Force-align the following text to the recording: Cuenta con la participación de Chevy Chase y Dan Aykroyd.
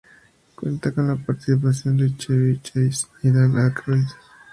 Cuenta 0.55 0.91
con 0.95 1.09
la 1.09 1.15
participación 1.15 1.95
de 1.95 2.17
Chevy 2.17 2.59
Chase 2.63 3.05
y 3.21 3.29
Dan 3.29 3.55
Aykroyd. 3.59 4.07